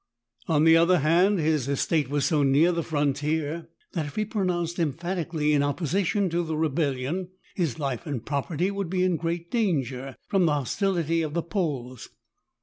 On 0.47 0.63
the 0.63 0.75
other 0.75 0.97
hand, 0.97 1.37
his 1.37 1.67
estate 1.67 2.09
was 2.09 2.25
so 2.25 2.41
near 2.41 2.71
the 2.71 2.81
frontier 2.81 3.69
that 3.93 4.07
if 4.07 4.15
he 4.15 4.25
pro 4.25 4.43
nounced 4.43 4.79
emphatically 4.79 5.53
in 5.53 5.61
opposition 5.61 6.27
to 6.31 6.41
the 6.43 6.57
rebel 6.57 6.93
lion, 6.93 7.29
his 7.53 7.77
life 7.77 8.07
and 8.07 8.25
property 8.25 8.71
would 8.71 8.89
be 8.89 9.03
in 9.03 9.15
great 9.15 9.51
dan 9.51 9.83
ger 9.83 10.15
from 10.27 10.47
the 10.47 10.53
hostility 10.53 11.21
of 11.21 11.35
the 11.35 11.43
Poles. 11.43 12.09